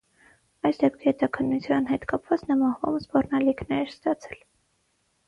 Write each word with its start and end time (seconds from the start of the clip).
Այս 0.69 0.77
դեպքի 0.83 1.07
հետաքննության 1.09 1.85
հետ 1.89 2.07
կապված 2.13 2.45
նա 2.53 2.57
մահվան 2.63 2.97
սպառնալիքներ 3.05 3.83
էր 3.85 3.93
ստացել.։ 3.93 4.41